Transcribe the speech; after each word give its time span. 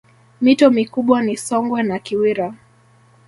Mito 0.41 0.71
mikubwa 0.71 1.21
ni 1.21 1.37
Songwe 1.37 1.83
na 1.83 1.97
Kiwira 2.05 2.55